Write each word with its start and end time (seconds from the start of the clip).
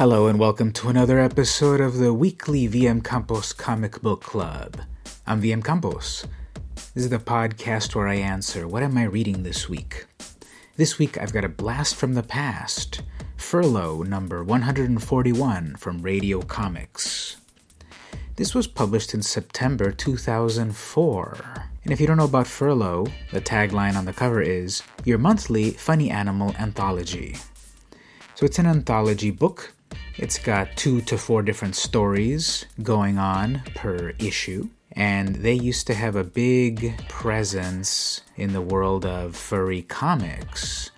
Hello, 0.00 0.28
and 0.28 0.38
welcome 0.38 0.72
to 0.72 0.88
another 0.88 1.18
episode 1.18 1.78
of 1.78 1.98
the 1.98 2.14
weekly 2.14 2.66
VM 2.66 3.04
Campos 3.04 3.52
Comic 3.52 4.00
Book 4.00 4.22
Club. 4.22 4.80
I'm 5.26 5.42
VM 5.42 5.62
Campos. 5.62 6.26
This 6.94 7.04
is 7.04 7.10
the 7.10 7.18
podcast 7.18 7.94
where 7.94 8.08
I 8.08 8.14
answer 8.14 8.66
what 8.66 8.82
am 8.82 8.96
I 8.96 9.02
reading 9.02 9.42
this 9.42 9.68
week? 9.68 10.06
This 10.76 10.98
week 10.98 11.18
I've 11.18 11.34
got 11.34 11.44
a 11.44 11.50
blast 11.50 11.96
from 11.96 12.14
the 12.14 12.22
past 12.22 13.02
Furrlough 13.36 14.06
number 14.06 14.42
141 14.42 15.76
from 15.76 16.00
Radio 16.00 16.40
Comix. 16.40 17.36
This 18.36 18.54
was 18.54 18.66
published 18.66 19.12
in 19.12 19.20
September 19.20 19.92
2004. 19.92 21.36
And 21.84 21.92
if 21.92 22.00
you 22.00 22.06
don't 22.06 22.16
know 22.16 22.24
about 22.24 22.46
Furrlough, 22.46 23.12
the 23.32 23.42
tagline 23.42 23.96
on 23.96 24.06
the 24.06 24.14
cover 24.14 24.40
is 24.40 24.82
Your 25.04 25.18
Monthly 25.18 25.72
Funny 25.72 26.10
Animal 26.10 26.54
Anthology. 26.58 27.36
So 28.34 28.46
it's 28.46 28.58
an 28.58 28.64
anthology 28.64 29.30
book. 29.30 29.74
It's 30.20 30.38
got 30.38 30.76
two 30.76 31.00
to 31.02 31.16
four 31.16 31.40
different 31.40 31.74
stories 31.74 32.66
going 32.82 33.16
on 33.16 33.62
per 33.74 34.12
issue. 34.18 34.68
And 34.92 35.36
they 35.36 35.54
used 35.54 35.86
to 35.86 35.94
have 35.94 36.14
a 36.14 36.22
big 36.22 36.92
presence 37.08 38.20
in 38.36 38.52
the 38.52 38.60
world 38.60 39.06
of 39.06 39.34
furry 39.34 39.80
comics. 39.80 40.90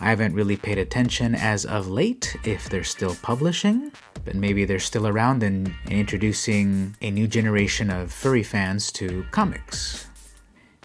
I 0.00 0.08
haven't 0.08 0.32
really 0.32 0.56
paid 0.56 0.78
attention 0.78 1.34
as 1.34 1.66
of 1.66 1.88
late 1.88 2.34
if 2.44 2.70
they're 2.70 2.82
still 2.82 3.16
publishing, 3.16 3.92
but 4.24 4.34
maybe 4.34 4.64
they're 4.64 4.78
still 4.78 5.06
around 5.06 5.42
and, 5.42 5.74
introducing 5.90 6.96
a 7.02 7.10
new 7.10 7.28
generation 7.28 7.90
of 7.90 8.10
furry 8.10 8.42
fans 8.42 8.90
to 8.92 9.26
comics. 9.30 10.09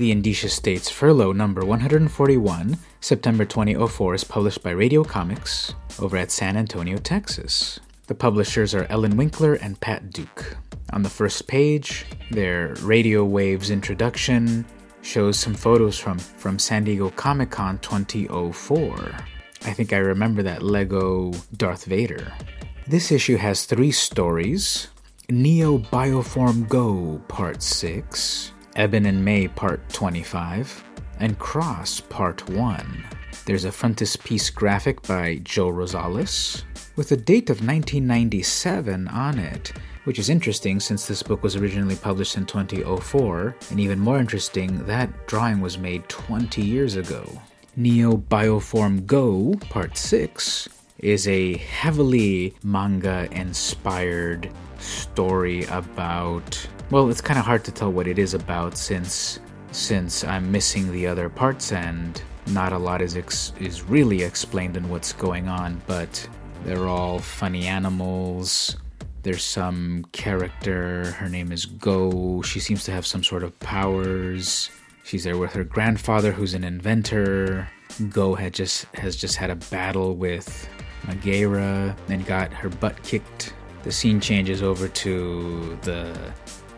The 0.00 0.12
Indicia 0.12 0.48
States 0.48 0.90
Furrlough 0.90 1.36
number 1.36 1.62
141, 1.62 2.78
September 3.02 3.44
2004, 3.44 4.14
is 4.14 4.24
published 4.24 4.62
by 4.62 4.70
Radio 4.70 5.04
Comix 5.04 5.74
over 5.98 6.16
at 6.16 6.30
San 6.30 6.56
Antonio, 6.56 6.96
Texas. 6.96 7.78
The 8.06 8.14
publishers 8.14 8.74
are 8.74 8.86
Elin 8.88 9.18
Winkler 9.18 9.56
and 9.56 9.78
Pat 9.78 10.10
Duke. 10.10 10.56
On 10.94 11.02
the 11.02 11.10
first 11.10 11.46
page, 11.46 12.06
their 12.30 12.72
Radio 12.80 13.26
Waves 13.26 13.68
introduction 13.68 14.64
shows 15.02 15.38
some 15.38 15.52
photos 15.52 15.98
from, 15.98 16.18
from 16.18 16.58
San 16.58 16.84
Diego 16.84 17.10
Comic 17.10 17.50
Con 17.50 17.78
2004. 17.80 19.16
I 19.66 19.72
think 19.74 19.92
I 19.92 19.98
remember 19.98 20.42
that 20.44 20.62
Lego 20.62 21.32
Darth 21.58 21.84
Vader. 21.84 22.32
This 22.86 23.12
issue 23.12 23.36
has 23.36 23.66
three 23.66 23.92
stories 23.92 24.88
Neo 25.28 25.76
Bioform 25.76 26.66
Go 26.70 27.20
Part 27.28 27.62
6, 27.62 28.52
Eben 28.76 29.06
and 29.06 29.24
May 29.24 29.48
Part 29.48 29.88
25, 29.90 30.84
and 31.18 31.38
Cross 31.38 32.00
Part 32.00 32.48
1. 32.50 33.04
There's 33.46 33.64
a 33.64 33.72
frontispiece 33.72 34.50
graphic 34.50 35.02
by 35.02 35.40
Joe 35.42 35.70
Rosales 35.70 36.64
with 36.96 37.12
a 37.12 37.16
date 37.16 37.50
of 37.50 37.58
1997 37.58 39.08
on 39.08 39.38
it 39.38 39.72
which 40.04 40.18
is 40.18 40.30
interesting 40.30 40.80
since 40.80 41.06
this 41.06 41.22
book 41.22 41.42
was 41.42 41.56
originally 41.56 41.96
published 41.96 42.36
in 42.36 42.46
2004, 42.46 43.56
and 43.70 43.80
even 43.80 43.98
more 43.98 44.18
interesting, 44.18 44.84
that 44.86 45.26
drawing 45.26 45.60
was 45.60 45.78
made 45.78 46.08
20 46.08 46.62
years 46.62 46.96
ago. 46.96 47.24
Neo 47.76 48.16
Bioform 48.16 49.06
Go, 49.06 49.54
Part 49.68 49.96
6, 49.96 50.68
is 51.02 51.26
a 51.28 51.56
heavily 51.58 52.54
manga 52.62 53.28
inspired 53.32 54.50
story 54.78 55.64
about. 55.66 56.66
Well, 56.90 57.10
it's 57.10 57.20
kind 57.20 57.38
of 57.38 57.44
hard 57.44 57.64
to 57.64 57.72
tell 57.72 57.92
what 57.92 58.06
it 58.06 58.18
is 58.18 58.34
about 58.34 58.76
since 58.76 59.40
since 59.72 60.24
I'm 60.24 60.50
missing 60.50 60.90
the 60.90 61.06
other 61.06 61.28
parts 61.28 61.72
and 61.72 62.20
not 62.48 62.72
a 62.72 62.78
lot 62.78 63.00
is 63.02 63.16
ex- 63.16 63.52
is 63.60 63.82
really 63.82 64.22
explained 64.22 64.76
in 64.76 64.88
what's 64.88 65.12
going 65.12 65.48
on, 65.48 65.80
but 65.86 66.28
they're 66.64 66.88
all 66.88 67.20
funny 67.20 67.66
animals, 67.66 68.76
there's 69.22 69.44
some 69.44 70.06
character, 70.12 71.12
her 71.12 71.28
name 71.28 71.52
is 71.52 71.66
Go. 71.66 72.40
She 72.42 72.58
seems 72.58 72.84
to 72.84 72.92
have 72.92 73.06
some 73.06 73.22
sort 73.22 73.42
of 73.42 73.58
powers. 73.60 74.70
She's 75.04 75.24
there 75.24 75.36
with 75.36 75.52
her 75.52 75.64
grandfather 75.64 76.32
who's 76.32 76.54
an 76.54 76.64
inventor. 76.64 77.68
Go 78.08 78.34
had 78.34 78.54
just 78.54 78.86
has 78.94 79.16
just 79.16 79.36
had 79.36 79.50
a 79.50 79.56
battle 79.56 80.16
with 80.16 80.68
Megara 81.10 81.96
and 82.08 82.24
got 82.24 82.52
her 82.52 82.68
butt 82.68 83.02
kicked. 83.02 83.52
The 83.82 83.90
scene 83.90 84.20
changes 84.20 84.62
over 84.62 84.86
to 84.88 85.76
the 85.82 86.16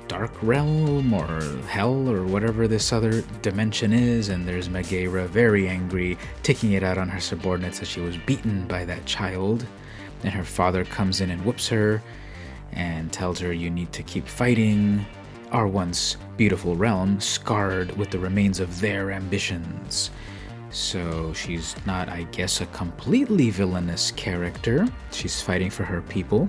dark 0.09 0.33
realm 0.43 1.13
or 1.13 1.41
hell 1.67 2.09
or 2.09 2.25
whatever 2.25 2.67
this 2.67 2.93
other 2.93 3.23
dimension 3.43 3.93
is, 3.93 4.31
and 4.31 4.49
there's 4.49 4.71
Megara 4.71 5.27
very 5.27 5.69
angry, 5.69 6.17
taking 6.43 6.73
it 6.73 6.83
out 6.83 6.99
on 6.99 7.09
her 7.09 7.21
subordinates 7.21 7.83
as 7.83 7.89
she 7.89 8.01
was 8.01 8.17
beaten 8.19 8.67
by 8.67 8.85
that 8.85 9.05
child. 9.05 9.67
And 10.25 10.33
her 10.33 10.45
father 10.45 10.85
comes 10.85 11.21
in 11.21 11.31
and 11.31 11.45
whoops 11.45 11.69
her, 11.69 12.03
and 12.73 13.13
tells 13.13 13.39
her 13.41 13.53
you 13.53 13.69
need 13.69 13.93
to 13.93 14.03
keep 14.03 14.27
fighting 14.27 15.05
our 15.51 15.67
once 15.67 16.17
beautiful 16.39 16.75
realm 16.75 17.21
scarred 17.21 17.95
with 17.99 18.11
the 18.11 18.19
remains 18.19 18.61
of 18.61 18.81
their 18.81 19.11
ambitions. 19.11 20.11
So 20.73 21.33
she's 21.35 21.77
not, 21.87 22.09
I 22.09 22.25
guess, 22.33 22.61
a 22.61 22.67
completely 22.67 23.51
villainous 23.51 24.11
character. 24.13 24.89
She's 25.13 25.41
fighting 25.41 25.71
for 25.71 25.85
her 25.85 26.01
people. 26.03 26.49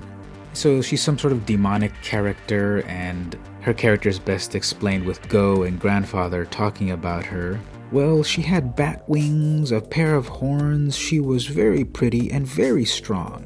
So 0.54 0.82
she's 0.82 1.02
some 1.02 1.18
sort 1.18 1.34
of 1.34 1.46
demonic 1.46 1.94
character, 2.02 2.84
and 2.84 3.38
her 3.62 3.74
character 3.74 4.08
is 4.08 4.20
best 4.20 4.56
explained 4.56 5.06
with 5.06 5.28
Go 5.28 5.64
and 5.64 5.80
grandfather 5.80 6.46
talking 6.46 6.92
about 6.92 7.26
her. 7.26 7.60
Well, 7.92 8.24
she 8.24 8.42
had 8.42 8.76
bat 8.76 9.08
wings, 9.08 9.72
a 9.72 9.82
pair 9.82 10.16
of 10.16 10.28
horns, 10.28 10.96
she 10.96 11.20
was 11.20 11.46
very 11.46 11.84
pretty 11.84 12.32
and 12.32 12.48
very 12.48 12.86
strong. 12.86 13.46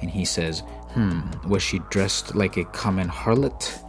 And 0.00 0.10
he 0.10 0.24
says, 0.24 0.62
Hmm, 0.92 1.22
was 1.48 1.62
she 1.62 1.80
dressed 1.90 2.34
like 2.34 2.56
a 2.56 2.64
common 2.66 3.08
harlot? 3.08 3.80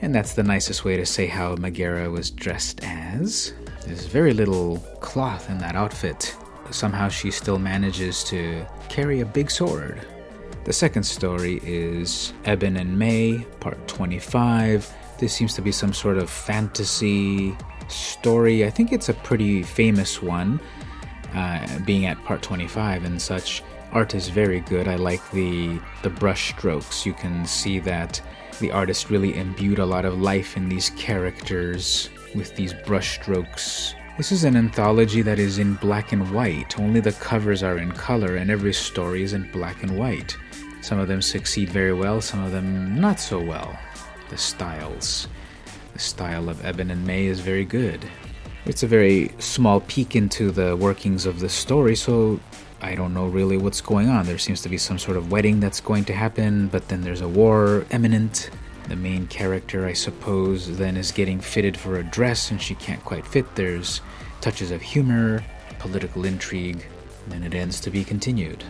And 0.00 0.14
that's 0.14 0.34
the 0.34 0.42
nicest 0.42 0.84
way 0.84 0.96
to 0.96 1.06
say 1.06 1.26
how 1.26 1.56
Megara 1.56 2.10
was 2.10 2.30
dressed 2.30 2.80
as. 2.82 3.52
There's 3.84 4.06
very 4.06 4.32
little 4.32 4.78
cloth 5.00 5.50
in 5.50 5.58
that 5.58 5.76
outfit. 5.76 6.34
Somehow 6.70 7.08
she 7.08 7.30
still 7.30 7.58
manages 7.58 8.24
to 8.24 8.64
carry 8.88 9.20
a 9.20 9.26
big 9.26 9.50
sword. 9.50 10.00
The 10.64 10.72
second 10.72 11.02
story 11.02 11.60
is 11.62 12.32
Eben 12.46 12.78
and 12.78 12.98
May, 12.98 13.44
part 13.60 13.86
25. 13.86 14.90
This 15.18 15.34
seems 15.34 15.52
to 15.54 15.62
be 15.62 15.70
some 15.70 15.92
sort 15.92 16.16
of 16.16 16.30
fantasy 16.30 17.54
story. 17.88 18.64
I 18.64 18.70
think 18.70 18.90
it's 18.90 19.10
a 19.10 19.14
pretty 19.14 19.62
famous 19.62 20.22
one, 20.22 20.58
uh, 21.34 21.78
being 21.80 22.06
at 22.06 22.16
part 22.24 22.40
25 22.40 23.04
and 23.04 23.20
such 23.20 23.62
art 23.92 24.14
is 24.14 24.28
very 24.28 24.60
good. 24.60 24.88
I 24.88 24.96
like 24.96 25.22
the 25.30 25.78
the 26.02 26.10
brush 26.10 26.54
strokes. 26.54 27.04
You 27.04 27.12
can 27.12 27.44
see 27.44 27.78
that 27.80 28.20
the 28.60 28.72
artist 28.72 29.10
really 29.10 29.36
imbued 29.36 29.78
a 29.78 29.86
lot 29.86 30.04
of 30.04 30.20
life 30.20 30.56
in 30.56 30.68
these 30.68 30.90
characters 30.90 32.08
with 32.34 32.54
these 32.56 32.72
brush 32.72 33.20
strokes. 33.20 33.94
This 34.16 34.30
is 34.30 34.44
an 34.44 34.56
anthology 34.56 35.22
that 35.22 35.38
is 35.38 35.58
in 35.58 35.74
black 35.74 36.12
and 36.12 36.32
white. 36.32 36.78
Only 36.78 37.00
the 37.00 37.12
covers 37.12 37.62
are 37.62 37.78
in 37.78 37.90
color 37.92 38.36
and 38.36 38.50
every 38.50 38.72
story 38.72 39.22
is 39.22 39.32
in 39.32 39.50
black 39.50 39.82
and 39.82 39.98
white. 39.98 40.36
Some 40.82 40.98
of 40.98 41.08
them 41.08 41.22
succeed 41.22 41.70
very 41.70 41.92
well, 41.92 42.20
some 42.20 42.44
of 42.44 42.52
them 42.52 43.00
not 43.00 43.18
so 43.18 43.40
well. 43.40 43.78
The 44.30 44.38
styles. 44.38 45.28
The 45.94 45.98
style 45.98 46.48
of 46.48 46.64
Eben 46.64 46.90
and 46.90 47.06
May 47.06 47.26
is 47.26 47.40
very 47.40 47.64
good. 47.64 48.08
It's 48.66 48.82
a 48.82 48.86
very 48.86 49.32
small 49.38 49.80
peek 49.80 50.16
into 50.16 50.50
the 50.50 50.76
workings 50.76 51.26
of 51.26 51.40
the 51.40 51.48
story, 51.48 51.96
so 51.96 52.40
I 52.80 52.94
don't 52.94 53.14
know 53.14 53.26
really 53.26 53.56
what's 53.56 53.80
going 53.80 54.08
on. 54.08 54.26
There 54.26 54.38
seems 54.38 54.62
to 54.62 54.68
be 54.68 54.78
some 54.78 54.98
sort 54.98 55.16
of 55.16 55.32
wedding 55.32 55.58
that's 55.58 55.80
going 55.80 56.04
to 56.04 56.12
happen, 56.12 56.68
but 56.68 56.88
then 56.88 57.00
there's 57.00 57.20
a 57.20 57.28
war 57.28 57.86
imminent. 57.90 58.50
The 58.88 58.96
main 58.96 59.26
character, 59.28 59.86
I 59.86 59.94
suppose, 59.94 60.76
then 60.76 60.96
is 60.96 61.10
getting 61.10 61.40
fitted 61.40 61.76
for 61.76 61.96
a 61.96 62.04
dress 62.04 62.50
and 62.50 62.60
she 62.60 62.74
can't 62.74 63.04
quite 63.04 63.26
fit. 63.26 63.54
There's 63.54 64.00
touches 64.40 64.70
of 64.70 64.82
humor, 64.82 65.42
political 65.78 66.24
intrigue, 66.24 66.84
and 67.30 67.44
it 67.44 67.54
ends 67.54 67.80
to 67.80 67.90
be 67.90 68.04
continued. 68.04 68.62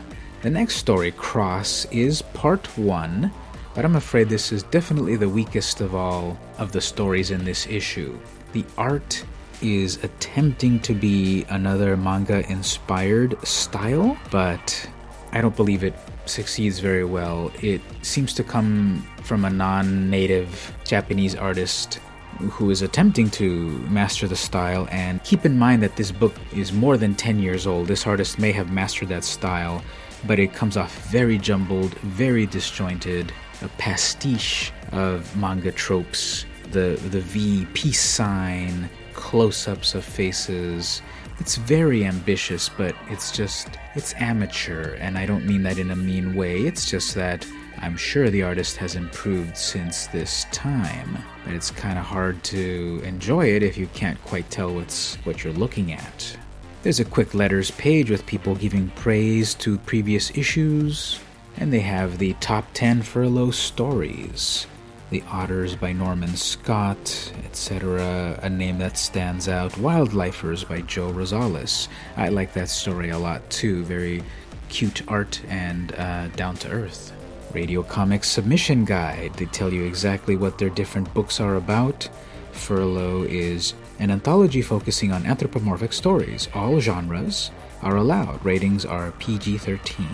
The 0.43 0.50
next 0.50 0.76
story, 0.76 1.11
Cross, 1.11 1.87
is 1.87 2.22
part 2.22 2.66
one, 2.78 3.32
but 3.75 3.84
I'm 3.84 3.96
afraid 3.96 4.28
this 4.28 4.52
is 4.52 4.62
definitely 4.64 5.16
the 5.16 5.28
weakest 5.28 5.81
of 5.81 5.94
all 5.94 6.38
of 6.58 6.70
the 6.70 6.81
stories 6.81 7.31
in 7.31 7.44
this 7.44 7.67
issue. 7.67 8.19
The 8.52 8.64
art 8.78 9.25
is 9.62 10.02
attempting 10.05 10.81
to 10.81 10.94
be 10.94 11.44
another 11.49 11.96
manga 11.96 12.49
inspired 12.50 13.37
style, 13.46 14.17
but 14.31 14.88
I 15.34 15.40
don't 15.40 15.56
believe 15.56 15.82
it 15.82 15.94
succeeds 16.26 16.78
very 16.78 17.04
well. 17.04 17.50
It 17.60 17.81
seems 18.02 18.32
to 18.34 18.44
come 18.44 19.04
from 19.25 19.44
a 19.44 19.50
non 19.50 20.08
native 20.08 20.72
Japanese 20.84 21.34
artist 21.34 21.98
who 22.38 22.70
is 22.70 22.82
attempting 22.82 23.31
to 23.31 23.69
master 23.88 24.28
the 24.28 24.36
style. 24.36 24.86
And 24.92 25.22
keep 25.25 25.44
in 25.44 25.58
mind 25.58 25.82
that 25.82 25.96
this 25.96 26.12
book 26.12 26.34
is 26.54 26.72
more 26.72 26.96
than 26.96 27.16
10 27.16 27.40
years 27.40 27.66
old. 27.66 27.88
This 27.88 28.06
artist 28.06 28.38
may 28.38 28.52
have 28.52 28.70
mastered 28.72 29.08
that 29.08 29.25
style, 29.25 29.82
but 30.25 30.38
it 30.38 30.52
comes 30.52 30.76
off 30.76 31.10
very 31.10 31.38
jumbled, 31.38 31.94
very 31.94 32.46
disjointed, 32.46 33.32
a 33.62 33.69
pastiche 33.78 34.72
of 34.92 35.36
manga 35.36 35.72
tropes. 35.72 36.46
The, 36.70 36.98
the 37.10 37.20
V 37.20 37.66
peace 37.75 38.00
sign, 38.00 38.88
close 39.14 39.66
ups 39.69 39.94
of 39.94 40.04
faces, 40.04 41.02
It's 41.40 41.56
very 41.56 42.04
ambitious, 42.04 42.69
but 42.69 42.94
it's 43.08 43.32
just, 43.32 43.69
it's 43.94 44.14
amateur, 44.14 44.94
and 44.94 45.19
I 45.19 45.26
don't 45.26 45.44
mean 45.44 45.62
that 45.64 45.78
in 45.78 45.90
a 45.90 45.96
mean 45.96 46.34
way. 46.34 46.60
It's 46.60 46.88
just 46.88 47.14
that 47.16 47.46
I'm 47.78 47.96
sure 47.96 48.31
the 48.31 48.44
artist 48.44 48.76
has 48.76 48.94
improved 48.94 49.56
since 49.56 50.06
this 50.06 50.46
time, 50.52 51.19
but 51.44 51.54
it's 51.54 51.70
kind 51.70 51.98
of 51.98 52.04
hard 52.04 52.42
to 52.44 53.02
enjoy 53.04 53.46
it 53.46 53.62
if 53.62 53.76
you 53.76 53.88
can't 53.88 54.22
quite 54.25 54.48
tell 54.50 54.75
what's 54.75 55.16
what 55.25 55.42
you're 55.42 55.52
looking 55.52 55.92
at. 55.92 56.36
There's 56.82 57.00
a 57.00 57.04
quick 57.04 57.34
letters 57.34 57.70
page 57.72 58.10
with 58.10 58.26
people 58.26 58.54
giving 58.54 58.90
praise 58.90 59.54
to 59.54 59.78
previous 59.78 60.31
issues, 60.36 61.19
and 61.56 61.72
they 61.72 61.81
have 61.81 62.19
the 62.19 62.34
top 62.34 62.66
10 62.75 63.02
Furrlough 63.02 63.52
stories. 63.52 64.66
The 65.10 65.22
Otters 65.30 65.76
by 65.76 65.92
Norman 65.92 66.34
Scott, 66.34 67.32
etc. 67.44 68.38
A 68.42 68.48
name 68.48 68.78
that 68.78 68.96
stands 68.96 69.48
out. 69.48 69.72
Wildlifers 69.72 70.66
by 70.66 70.80
Joe 70.80 71.12
Rosales. 71.12 71.88
I 72.16 72.30
like 72.30 72.52
that 72.54 72.68
story 72.68 73.10
a 73.10 73.18
lot 73.18 73.48
too. 73.50 73.84
Very 73.84 74.22
cute 74.68 75.02
art 75.06 75.40
and 75.48 75.94
uh, 75.96 76.28
down 76.28 76.56
to 76.56 76.70
earth. 76.70 77.12
Radio 77.52 77.82
Comix 77.82 78.24
Submission 78.24 78.84
Guide. 78.84 79.34
They 79.34 79.46
tell 79.46 79.72
you 79.72 79.84
exactly 79.84 80.36
what 80.36 80.58
their 80.58 80.70
different 80.70 81.12
books 81.14 81.38
are 81.38 81.56
about. 81.56 82.08
Furrlough 82.52 83.28
is 83.28 83.74
an 83.98 84.10
anthology 84.10 84.62
focusing 84.62 85.12
on 85.12 85.26
anthropomorphic 85.26 85.92
stories. 85.92 86.48
All 86.54 86.80
genres 86.80 87.50
are 87.82 87.96
allowed. 87.96 88.44
Ratings 88.44 88.84
are 88.84 89.12
PG 89.12 89.58
13. 89.58 90.06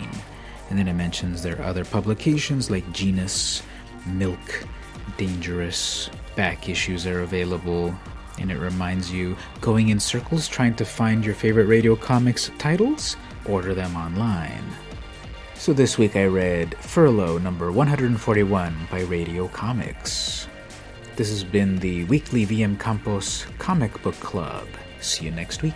And 0.69 0.79
then 0.79 0.89
it 0.89 0.95
mentions 0.95 1.43
their 1.43 1.63
other 1.63 1.85
publications 1.85 2.71
like 2.71 2.93
Genus, 2.93 3.63
Milk, 4.07 4.65
Dangerous. 5.17 6.11
Back 6.37 6.69
issues 6.69 7.07
are 7.07 7.21
available. 7.21 7.95
And 8.39 8.51
it 8.51 8.59
reminds 8.59 9.13
you 9.13 9.37
going 9.61 9.91
in 9.91 10.01
circles 10.01 10.49
trying 10.49 10.75
to 10.77 10.85
find 10.85 11.25
your 11.25 11.35
favorite 11.35 11.67
Radio 11.67 11.95
Comix 11.97 12.57
titles? 12.59 13.17
Order 13.45 13.75
them 13.75 13.97
online. 13.97 14.65
So 15.55 15.73
this 15.73 15.99
week 15.99 16.17
I 16.17 16.25
read 16.25 16.75
Furrlough 16.81 17.43
number 17.43 17.71
141 17.71 18.89
by 18.91 19.03
Radio 19.03 19.49
Comix. 19.49 20.47
This 21.17 21.29
has 21.29 21.45
been 21.45 21.77
the 21.79 22.05
weekly 22.05 22.47
VM 22.47 22.81
Campos 22.81 23.45
Comic 23.59 24.03
Book 24.03 24.19
Club. 24.21 24.67
See 25.01 25.27
you 25.27 25.31
next 25.31 25.63
week. 25.63 25.75